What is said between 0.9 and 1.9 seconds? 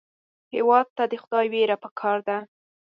ته د خدای وېره